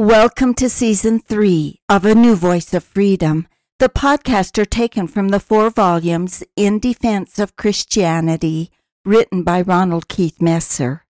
[0.00, 3.46] Welcome to season three of A New Voice of Freedom.
[3.80, 8.70] The podcasts are taken from the four volumes In Defense of Christianity,
[9.04, 11.04] written by Ronald Keith Messer.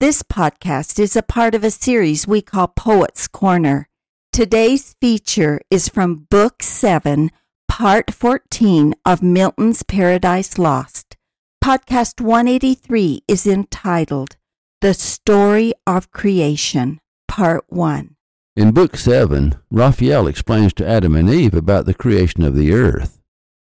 [0.00, 3.88] This podcast is a part of a series we call Poets Corner.
[4.32, 7.30] Today's feature is from Book 7,
[7.68, 11.16] Part 14 of Milton's Paradise Lost.
[11.62, 14.34] Podcast 183 is entitled
[14.80, 18.16] The Story of Creation, Part 1.
[18.54, 23.18] In Book 7, Raphael explains to Adam and Eve about the creation of the earth.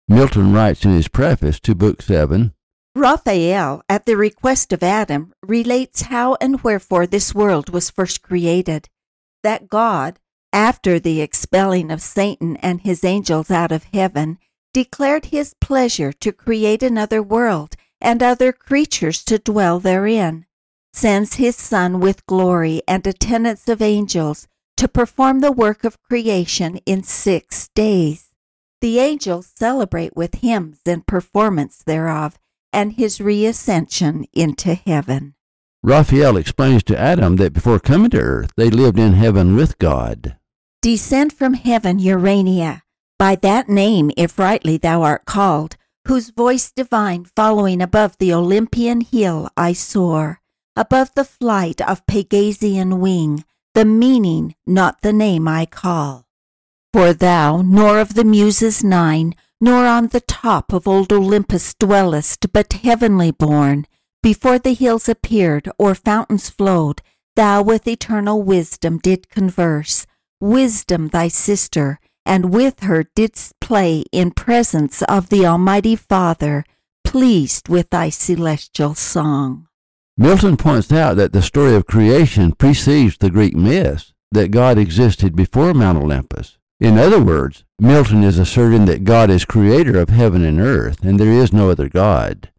[0.09, 2.53] Milton writes in his preface to Book 7
[2.97, 8.89] Raphael, at the request of Adam, relates how and wherefore this world was first created.
[9.45, 10.19] That God,
[10.53, 14.39] after the expelling of Satan and his angels out of heaven,
[14.75, 20.47] declared his pleasure to create another world and other creatures to dwell therein,
[20.93, 24.49] sends his Son with glory and attendance of angels
[24.81, 28.31] to perform the work of creation in six days.
[28.81, 32.39] The angels celebrate with hymns and performance thereof,
[32.73, 35.35] and his reascension into heaven.
[35.83, 40.39] Raphael explains to Adam that before coming to earth, they lived in heaven with God.
[40.81, 42.83] Descend from heaven, Urania,
[43.19, 45.77] by that name, if rightly thou art called,
[46.09, 50.41] whose voice divine following above the Olympian hill I soar,
[50.75, 53.45] above the flight of Pegasean wing,
[53.81, 56.27] the meaning, not the name I call.
[56.93, 62.53] For thou, nor of the Muses nine, nor on the top of old Olympus dwellest,
[62.53, 63.87] but heavenly born,
[64.23, 67.01] before the hills appeared or fountains flowed,
[67.37, 70.07] thou with eternal wisdom did converse,
[70.43, 76.67] wisdom thy sister, and with her didst play in presence of the Almighty Father,
[77.03, 79.70] pleased with thy celestial song.
[80.21, 85.35] Milton points out that the story of creation precedes the Greek myths, that God existed
[85.35, 86.59] before Mount Olympus.
[86.79, 91.19] In other words, Milton is asserting that God is creator of heaven and earth, and
[91.19, 92.51] there is no other God.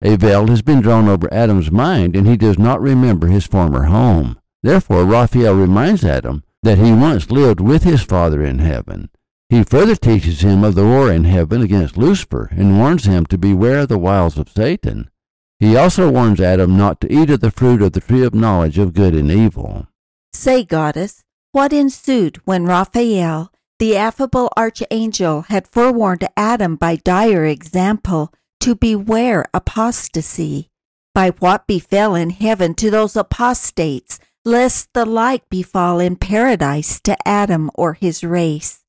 [0.00, 3.82] A veil has been drawn over Adam's mind, and he does not remember his former
[3.82, 4.40] home.
[4.62, 9.10] Therefore, Raphael reminds Adam that he once lived with his Father in heaven.
[9.50, 13.36] He further teaches him of the war in heaven against Lucifer, and warns him to
[13.36, 15.10] beware of the wiles of Satan.
[15.60, 18.78] He also warns Adam not to eat of the fruit of the tree of knowledge
[18.78, 19.86] of good and evil.
[20.32, 21.22] Say, goddess,
[21.52, 29.44] what ensued when Raphael, the affable archangel, had forewarned Adam by dire example to beware
[29.52, 30.70] apostasy?
[31.14, 37.28] By what befell in heaven to those apostates, lest the like befall in paradise to
[37.28, 38.82] Adam or his race?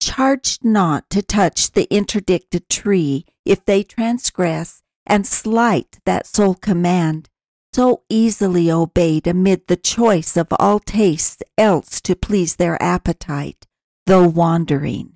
[0.00, 7.28] Charged not to touch the interdicted tree if they transgress and slight that sole command,
[7.72, 13.66] so easily obeyed amid the choice of all tastes else to please their appetite,
[14.06, 15.14] though wandering.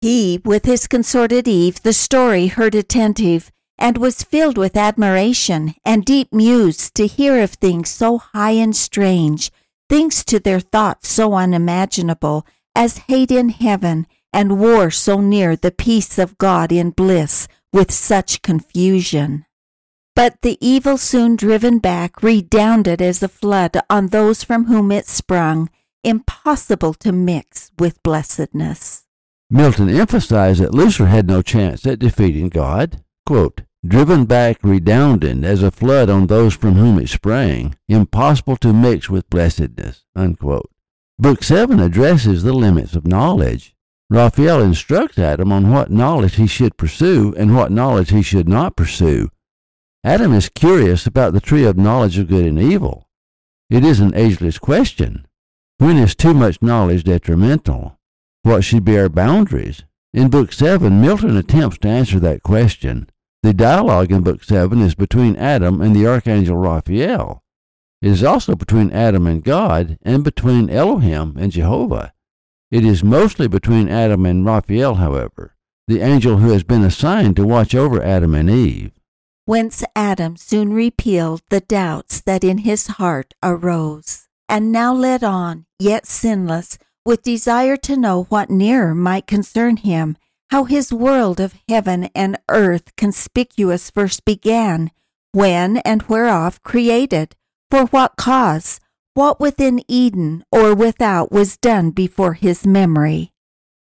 [0.00, 6.04] He, with his consorted Eve, the story heard attentive, and was filled with admiration and
[6.04, 9.50] deep muse to hear of things so high and strange,
[9.88, 15.70] things to their thoughts so unimaginable, as hate in heaven and war so near the
[15.70, 19.44] peace of God in bliss, with such confusion.
[20.14, 25.06] But the evil soon driven back redounded as a flood on those from whom it
[25.06, 25.68] sprung,
[26.04, 29.04] impossible to mix with blessedness.
[29.50, 33.02] Milton emphasized that Lucifer had no chance at defeating God.
[33.26, 38.72] Quote, driven back redounding as a flood on those from whom it sprang, impossible to
[38.72, 40.04] mix with blessedness.
[40.14, 40.70] Unquote.
[41.18, 43.73] Book 7 addresses the limits of knowledge.
[44.14, 48.76] Raphael instructs Adam on what knowledge he should pursue and what knowledge he should not
[48.76, 49.28] pursue.
[50.04, 53.08] Adam is curious about the tree of knowledge of good and evil.
[53.70, 55.26] It is an ageless question.
[55.78, 57.98] When is too much knowledge detrimental?
[58.44, 59.82] What should be our boundaries?
[60.12, 63.10] In Book 7, Milton attempts to answer that question.
[63.42, 67.42] The dialogue in Book 7 is between Adam and the Archangel Raphael.
[68.00, 72.13] It is also between Adam and God and between Elohim and Jehovah.
[72.74, 75.54] It is mostly between Adam and Raphael, however,
[75.86, 78.90] the angel who has been assigned to watch over Adam and Eve.
[79.44, 85.66] Whence Adam soon repealed the doubts that in his heart arose, and now led on,
[85.78, 86.76] yet sinless,
[87.06, 90.16] with desire to know what nearer might concern him,
[90.50, 94.90] how his world of heaven and earth conspicuous first began,
[95.30, 97.36] when and whereof created,
[97.70, 98.80] for what cause,
[99.14, 103.32] what within Eden or without was done before his memory.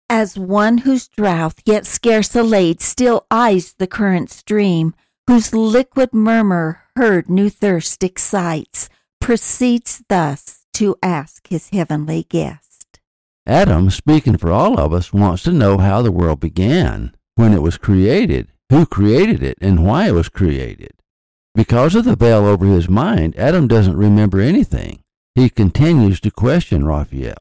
[0.10, 4.94] As one whose drouth yet scarce allayed still eyes the current stream,
[5.28, 8.88] whose liquid murmur heard new thirst excites,
[9.20, 13.00] proceeds thus to ask his heavenly guest.
[13.48, 17.62] Adam, speaking for all of us, wants to know how the world began, when it
[17.62, 20.92] was created, who created it, and why it was created.
[21.56, 25.00] Because of the veil over his mind, Adam doesn't remember anything.
[25.36, 27.36] He continues to question Raphael.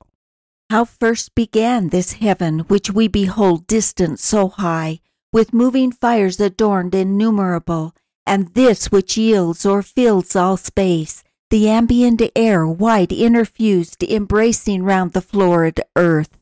[0.69, 4.99] How first began this heaven which we behold distant so high,
[5.33, 7.95] with moving fires adorned innumerable,
[8.27, 15.13] and this which yields or fills all space, the ambient air wide interfused, embracing round
[15.13, 16.37] the florid earth.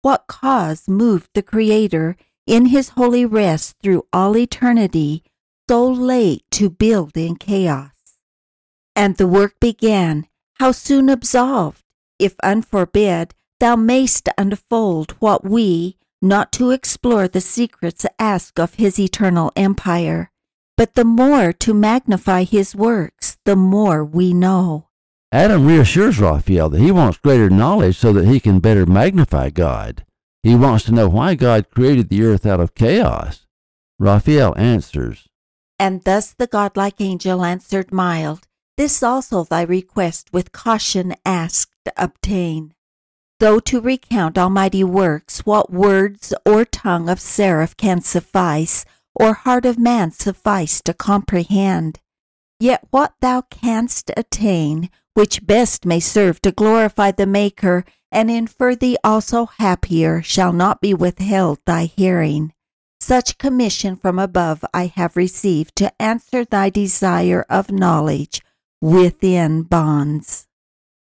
[0.00, 2.16] What cause moved the Creator
[2.46, 5.24] in his holy rest through all eternity
[5.68, 7.90] so late to build in chaos?
[8.94, 10.26] And the work began,
[10.58, 11.82] how soon absolved,
[12.18, 18.98] if unforbid, thou mayst unfold what we, not to explore the secrets, ask of his
[18.98, 20.30] eternal empire.
[20.76, 24.88] But the more to magnify his works, the more we know.
[25.32, 30.04] Adam reassures Raphael that he wants greater knowledge so that he can better magnify God.
[30.42, 33.46] He wants to know why God created the earth out of chaos.
[33.98, 35.26] Raphael answers,
[35.78, 42.74] And thus the godlike angel answered mild, This also thy request with caution asked obtain.
[43.40, 48.84] Though to recount almighty works, what words or tongue of seraph can suffice,
[49.14, 52.00] or heart of man suffice to comprehend.
[52.60, 58.74] Yet what thou canst attain, which best may serve to glorify the Maker, and infer
[58.74, 62.52] thee also happier, shall not be withheld thy hearing.
[63.00, 68.42] Such commission from above I have received to answer thy desire of knowledge
[68.80, 70.46] within bonds.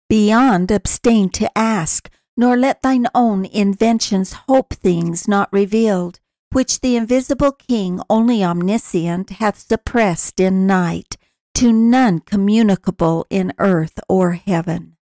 [0.08, 6.20] Beyond abstain to ask, nor let thine own inventions hope things not revealed
[6.52, 11.16] which the invisible King, only omniscient, hath suppressed in night,
[11.54, 14.96] to none communicable in earth or heaven.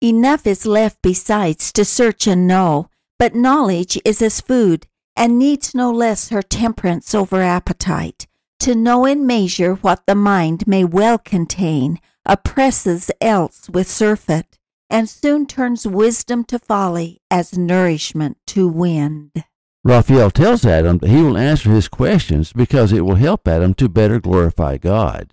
[0.00, 2.88] Enough is left besides to search and know,
[3.18, 4.86] but knowledge is as food,
[5.16, 8.26] and needs no less her temperance over appetite.
[8.60, 14.58] To know in measure what the mind may well contain, oppresses else with surfeit,
[14.88, 19.44] and soon turns wisdom to folly as nourishment to wind.
[19.84, 23.88] Raphael tells Adam that he will answer his questions because it will help Adam to
[23.88, 25.32] better glorify God.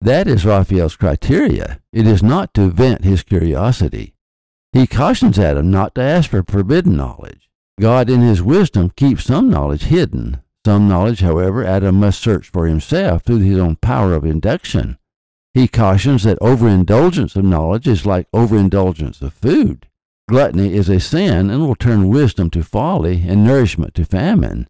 [0.00, 1.80] That is Raphael's criteria.
[1.92, 4.14] It is not to vent his curiosity.
[4.72, 7.48] He cautions Adam not to ask for forbidden knowledge.
[7.80, 10.40] God, in his wisdom, keeps some knowledge hidden.
[10.64, 14.96] Some knowledge, however, Adam must search for himself through his own power of induction.
[15.52, 19.88] He cautions that overindulgence of knowledge is like overindulgence of food.
[20.26, 24.66] Gluttony is a sin and will turn wisdom to folly and nourishment to famine.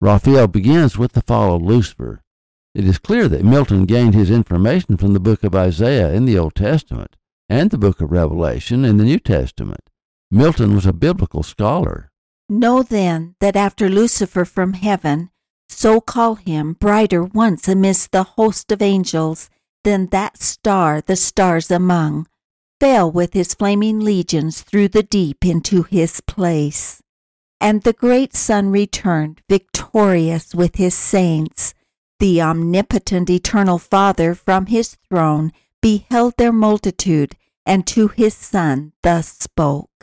[0.00, 2.22] Raphael begins with the fall of Lucifer.
[2.74, 6.38] It is clear that Milton gained his information from the book of Isaiah in the
[6.38, 7.16] Old Testament
[7.48, 9.90] and the book of Revelation in the New Testament.
[10.30, 12.10] Milton was a biblical scholar.
[12.48, 15.30] Know then that after Lucifer from heaven,
[15.68, 19.48] so call him, brighter once amidst the host of angels
[19.82, 22.26] than that star the stars among,
[22.80, 27.02] fell with his flaming legions through the deep into his place.
[27.60, 31.72] And the great Son returned victorious with his saints.
[32.20, 39.28] The omnipotent eternal Father from his throne beheld their multitude, and to his Son thus
[39.28, 39.93] spoke.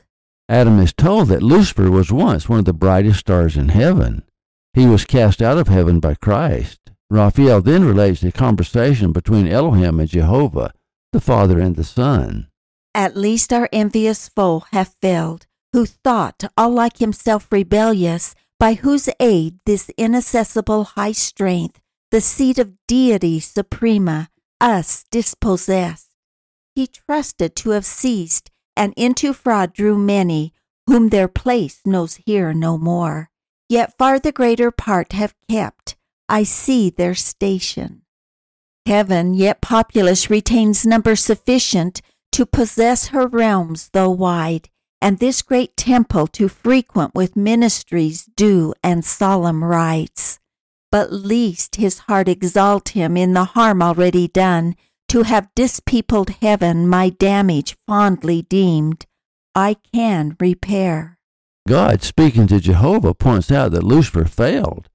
[0.52, 4.22] Adam is told that Lucifer was once one of the brightest stars in heaven.
[4.74, 6.92] He was cast out of heaven by Christ.
[7.10, 10.74] Raphael then relates the conversation between Elohim and Jehovah,
[11.14, 12.50] the Father and the Son.
[12.94, 19.08] At least our envious foe hath failed, who thought, all like himself rebellious, by whose
[19.22, 21.80] aid this inaccessible high strength,
[22.12, 24.28] the seat of deity suprema,
[24.60, 26.10] us dispossessed.
[26.76, 30.54] He trusted to have ceased, and into fraud drew many,
[30.88, 33.30] whom their place knows here no more.
[33.70, 35.96] Yet far the greater part have kept,
[36.28, 38.02] I see their station.
[38.86, 42.02] Heaven, yet populous, retains number sufficient
[42.32, 44.70] to possess her realms though wide,
[45.02, 50.40] and this great temple to frequent with ministries due and solemn rites.
[50.92, 54.76] But least his heart exalt him in the harm already done,
[55.12, 59.06] to have dispeopled heaven my damage fondly deemed,
[59.54, 61.18] I can repair.
[61.68, 64.88] God, speaking to Jehovah, points out that Lucifer failed,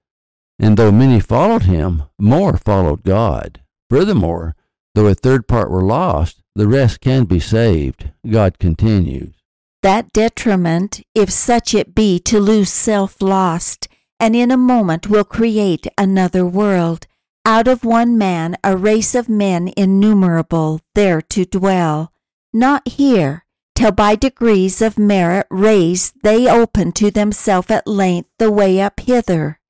[0.59, 3.61] and though many followed him, more followed God.
[3.91, 4.57] Furthermore,
[4.95, 8.11] though a third part were lost, the rest can be saved.
[8.27, 9.35] God continues.
[9.83, 13.87] That detriment, if such it be, to lose self lost,
[14.19, 17.07] and in a moment will create another world,
[17.47, 22.13] out of one man a race of men innumerable, there to dwell,
[22.53, 23.45] not here,
[23.77, 28.99] till by degrees of merit raised they open to themselves at length the way up
[28.99, 29.61] hither.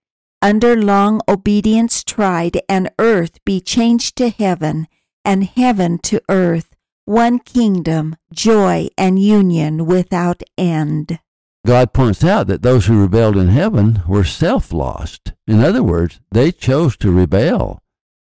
[0.40, 4.88] Under long obedience tried, and earth be changed to heaven,
[5.22, 11.18] and heaven to earth, one kingdom, joy and union without end.
[11.66, 15.32] God points out that those who rebelled in heaven were self lost.
[15.48, 17.82] In other words, they chose to rebel.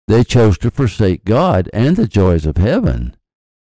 [0.08, 3.14] They chose to forsake God and the joys of heaven.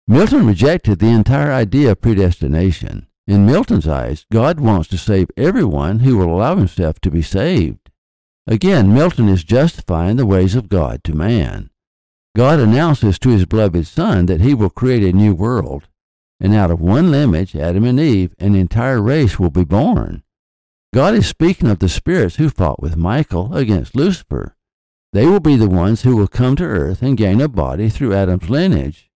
[0.08, 3.06] Milton rejected the entire idea of predestination.
[3.28, 7.92] In Milton's eyes, God wants to save everyone who will allow himself to be saved.
[8.48, 11.70] Again, Milton is justifying the ways of God to man.
[12.36, 15.88] God announces to his beloved Son that he will create a new world,
[16.42, 20.24] and out of one lineage, Adam and Eve, an entire race will be born.
[20.92, 24.56] God is speaking of the spirits who fought with Michael against Lucifer.
[25.14, 28.14] They will be the ones who will come to earth and gain a body through
[28.14, 29.12] Adam's lineage.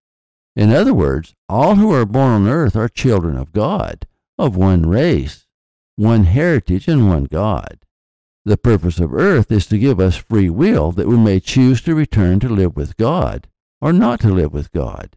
[0.54, 4.06] In other words, all who are born on earth are children of God,
[4.38, 5.46] of one race,
[5.96, 7.80] one heritage, and one God.
[8.44, 11.94] The purpose of earth is to give us free will that we may choose to
[11.96, 13.48] return to live with God
[13.80, 15.16] or not to live with God.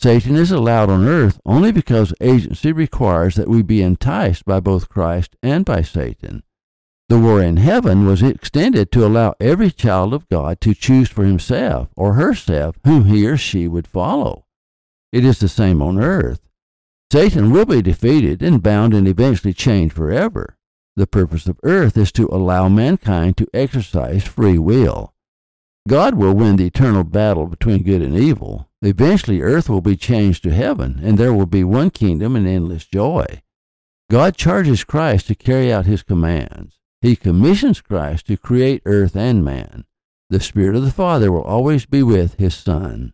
[0.00, 4.88] Satan is allowed on earth only because agency requires that we be enticed by both
[4.88, 6.44] Christ and by Satan.
[7.08, 11.24] The war in heaven was extended to allow every child of God to choose for
[11.24, 14.44] himself or herself whom he or she would follow.
[15.10, 16.40] It is the same on earth.
[17.10, 20.58] Satan will be defeated and bound and eventually chained forever.
[20.94, 25.14] The purpose of earth is to allow mankind to exercise free will.
[25.88, 28.67] God will win the eternal battle between good and evil.
[28.82, 32.86] Eventually, earth will be changed to heaven, and there will be one kingdom and endless
[32.86, 33.42] joy.
[34.10, 36.78] God charges Christ to carry out his commands.
[37.00, 39.84] He commissions Christ to create earth and man.
[40.30, 43.12] The Spirit of the Father will always be with his Son.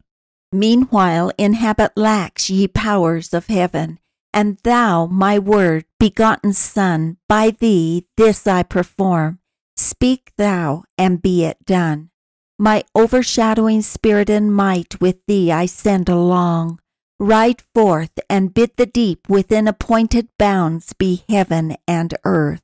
[0.52, 3.98] Meanwhile, inhabit lax, ye powers of heaven,
[4.32, 9.40] and thou, my word, begotten Son, by thee this I perform.
[9.76, 12.10] Speak thou, and be it done.
[12.58, 16.78] My overshadowing spirit and might with thee I send along.
[17.18, 22.62] Ride forth and bid the deep within appointed bounds be heaven and earth.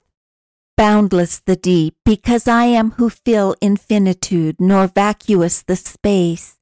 [0.77, 6.57] Boundless the deep, because I am who fill infinitude, nor vacuous the space.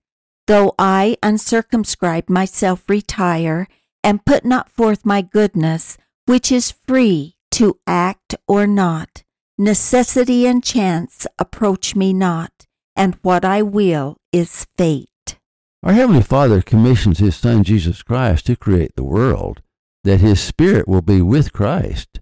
[0.46, 3.68] Though I uncircumscribed myself retire,
[4.02, 9.22] and put not forth my goodness, which is free to act or not,
[9.58, 12.67] necessity and chance approach me not
[12.98, 15.38] and what I will is fate.
[15.84, 19.62] Our Heavenly Father commissions His Son Jesus Christ to create the world,
[20.02, 22.20] that His Spirit will be with Christ.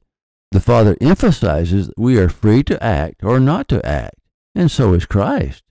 [0.53, 4.17] The Father emphasizes that we are free to act or not to act,
[4.55, 5.65] and so is Christ.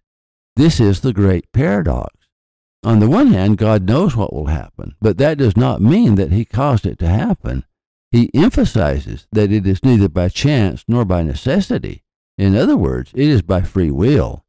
[0.56, 2.16] This is the great paradox.
[2.84, 6.32] On the one hand, God knows what will happen, but that does not mean that
[6.32, 7.64] He caused it to happen.
[8.12, 12.04] He emphasizes that it is neither by chance nor by necessity.
[12.38, 14.45] In other words, it is by free will.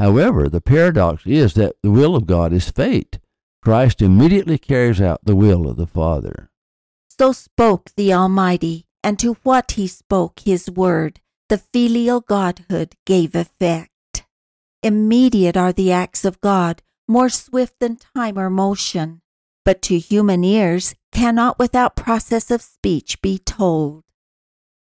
[0.00, 3.18] However, the paradox is that the will of God is fate.
[3.60, 6.50] Christ immediately carries out the will of the Father.
[7.18, 13.34] So spoke the Almighty, and to what he spoke his word, the filial Godhood gave
[13.34, 14.24] effect.
[14.82, 19.20] Immediate are the acts of God, more swift than time or motion,
[19.66, 24.04] but to human ears cannot without process of speech be told.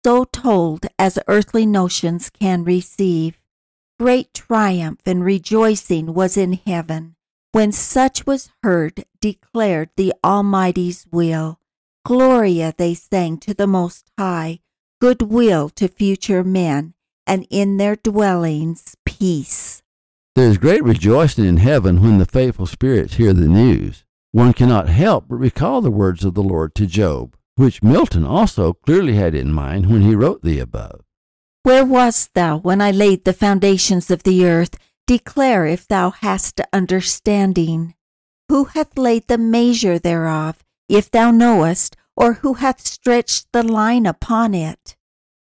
[0.04, 3.38] So told as earthly notions can receive
[4.00, 7.16] Great triumph and rejoicing was in heaven
[7.50, 11.58] when such was heard declared the Almighty's will.
[12.04, 14.60] Gloria they sang to the Most High,
[15.00, 16.94] good will to future men,
[17.26, 19.82] and in their dwellings peace.
[20.36, 24.04] There is great rejoicing in heaven when the faithful spirits hear the news.
[24.30, 28.74] One cannot help but recall the words of the Lord to Job, which Milton also
[28.74, 31.00] clearly had in mind when he wrote the above.
[31.62, 34.76] Where wast thou when I laid the foundations of the earth?
[35.06, 37.94] Declare if thou hast understanding.
[38.48, 44.06] Who hath laid the measure thereof, if thou knowest, or who hath stretched the line
[44.06, 44.96] upon it?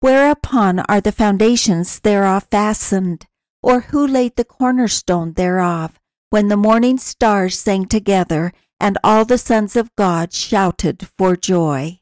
[0.01, 3.27] Whereupon are the foundations thereof fastened?
[3.63, 6.01] Or who laid the cornerstone thereof,
[6.31, 12.01] when the morning stars sang together, and all the sons of God shouted for joy?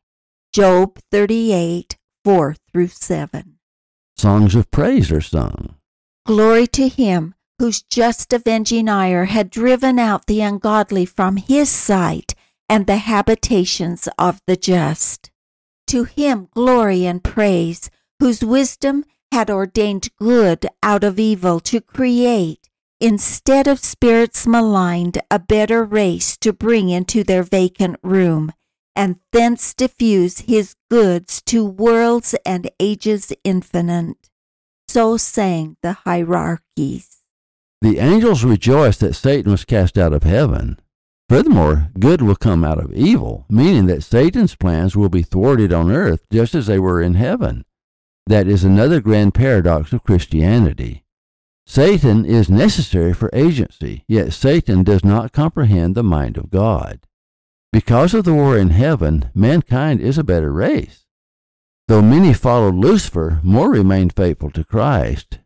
[0.52, 3.59] Job 38, 4 through 7.
[4.20, 5.76] Songs of praise are sung.
[6.26, 12.34] Glory to him whose just avenging ire had driven out the ungodly from his sight
[12.68, 15.30] and the habitations of the just.
[15.86, 22.68] To him glory and praise, whose wisdom had ordained good out of evil to create,
[23.00, 28.52] instead of spirits maligned, a better race to bring into their vacant room,
[29.00, 34.28] and thence diffuse his goods to worlds and ages infinite.
[34.88, 37.22] So sang the hierarchies.
[37.80, 40.78] The angels rejoiced that Satan was cast out of heaven.
[41.30, 45.90] Furthermore, good will come out of evil, meaning that Satan's plans will be thwarted on
[45.90, 47.64] earth just as they were in heaven.
[48.26, 51.04] That is another grand paradox of Christianity.
[51.64, 57.00] Satan is necessary for agency, yet Satan does not comprehend the mind of God.
[57.72, 61.06] Because of the war in heaven, mankind is a better race.
[61.88, 65.38] Though many followed Lucifer, more remained faithful to Christ.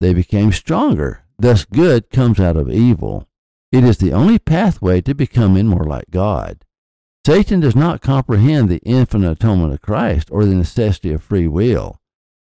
[0.00, 3.28] They became stronger, Thus, good comes out of evil.
[3.72, 6.64] It is the only pathway to becoming more like God.
[7.26, 11.98] Satan does not comprehend the infinite atonement of Christ or the necessity of free will.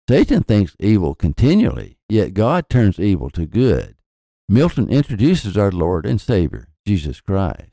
[0.06, 3.94] Satan thinks evil continually, yet God turns evil to good.
[4.50, 7.69] Milton introduces our Lord and Savior, Jesus Christ.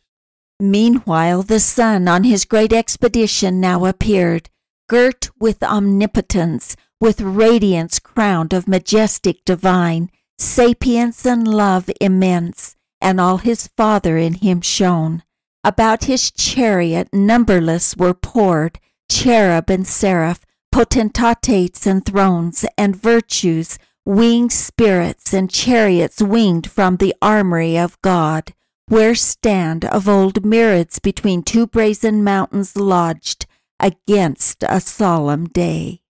[0.60, 4.50] Meanwhile, the Son on his great expedition now appeared,
[4.90, 10.10] girt with omnipotence, with radiance crowned of majestic divine,
[10.40, 15.22] sapience and love immense, and all his Father in him shone.
[15.64, 24.52] About his chariot numberless were poured cherub and seraph, potentates and thrones, and virtues, winged
[24.52, 28.54] spirits and chariots winged from the armory of God,
[28.88, 33.46] where stand of old myriads between two brazen mountains lodged
[33.80, 36.02] against a solemn day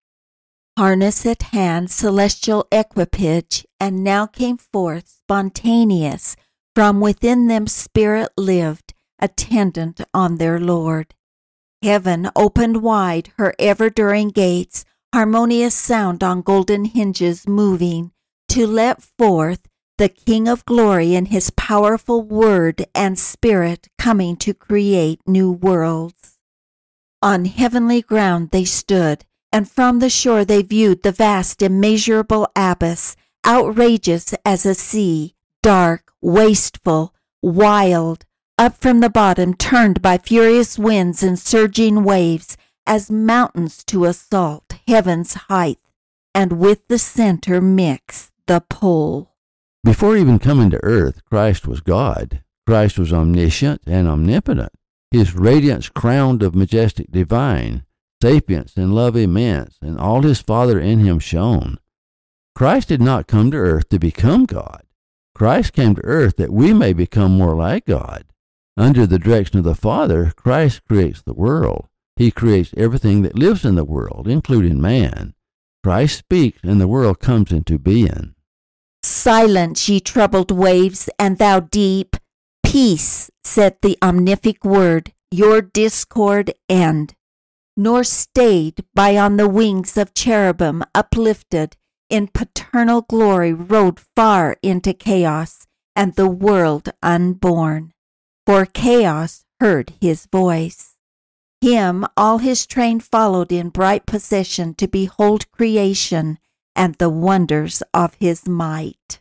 [0.77, 6.35] harness at hand, celestial equipage, and now came forth spontaneous,
[6.75, 11.15] from within them spirit lived, attendant on their Lord.
[11.81, 18.11] Heaven opened wide her ever during gates, harmonious sound on golden hinges moving,
[18.49, 24.53] to let forth the King of glory in his powerful word and spirit coming to
[24.53, 26.37] create new worlds.
[27.21, 33.15] On heavenly ground they stood, and from the shore they viewed the vast, immeasurable abyss,
[33.45, 35.33] outrageous as a sea,
[35.63, 38.23] dark, wasteful, wild,
[38.57, 42.55] up from the bottom, turned by furious winds and surging waves,
[42.85, 45.79] as mountains to assault heaven's height,
[46.35, 49.33] and with the center mix the pole.
[49.87, 52.43] Before even coming to earth, Christ was God.
[52.65, 54.73] Christ was omniscient and omnipotent.
[55.11, 57.85] His radiance crowned of majestic divine
[58.21, 61.77] sapience and love immense, and all his Father in him shone.
[62.53, 64.83] Christ did not come to earth to become God.
[65.33, 68.25] Christ came to earth that we may become more like God.
[68.75, 71.87] Under the direction of the Father, Christ creates the world.
[72.17, 75.33] He creates everything that lives in the world, including man.
[75.81, 78.33] Christ speaks, and the world comes into being.
[79.07, 82.15] Silence, ye troubled waves, and thou deep.
[82.63, 87.15] Peace, said the omnific word, your discord end
[87.77, 91.77] nor stayed by on the wings of cherubim uplifted
[92.09, 97.93] in paternal glory rode far into chaos and the world unborn.
[98.47, 100.95] For chaos heard his voice.
[101.61, 106.39] Him all his train followed in bright procession to behold creation
[106.77, 109.19] and the wonders of his might.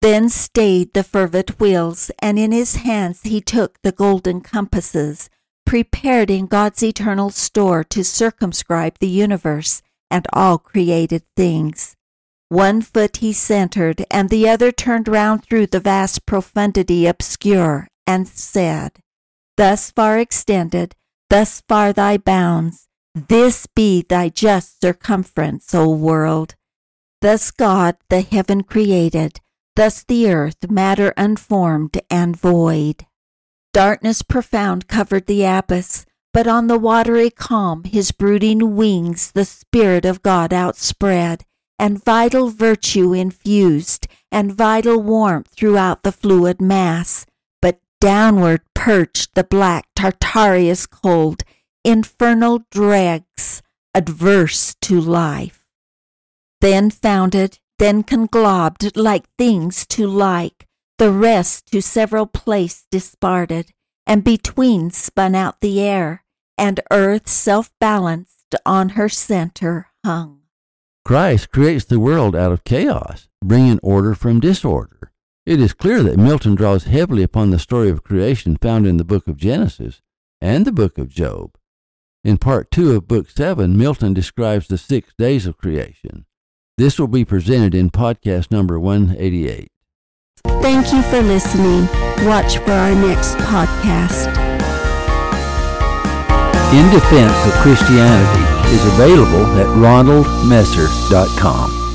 [0.00, 5.28] Then stayed the fervid wheels, and in his hands he took the golden compasses
[5.66, 11.94] prepared in God's eternal store to circumscribe the universe and all created things.
[12.48, 18.26] One foot he centered, and the other turned round through the vast profundity obscure, and
[18.26, 19.00] said,
[19.58, 20.94] Thus far extended,
[21.28, 26.54] thus far thy bounds, this be thy just circumference, O world.
[27.20, 29.40] Thus God the heaven created,
[29.74, 33.06] thus the earth matter unformed and void.
[33.72, 40.04] Darkness profound covered the abyss, but on the watery calm his brooding wings the Spirit
[40.04, 41.44] of God outspread,
[41.76, 47.26] and vital virtue infused, and vital warmth throughout the fluid mass.
[47.60, 51.42] But downward perched the black Tartarus cold,
[51.84, 55.57] infernal dregs, adverse to life.
[56.60, 60.66] Then founded, then conglobed like things to like,
[60.98, 63.70] the rest to several place disparted,
[64.06, 66.24] and between spun out the air,
[66.56, 70.40] and earth self balanced on her center hung.
[71.04, 75.12] Christ creates the world out of chaos, bringing order from disorder.
[75.46, 79.04] It is clear that Milton draws heavily upon the story of creation found in the
[79.04, 80.02] book of Genesis
[80.40, 81.56] and the book of Job.
[82.24, 86.26] In part two of book seven, Milton describes the six days of creation.
[86.78, 89.72] This will be presented in podcast number 188.
[90.62, 91.88] Thank you for listening.
[92.24, 94.28] Watch for our next podcast.
[96.72, 101.87] In Defense of Christianity is available at ronaldmesser.com.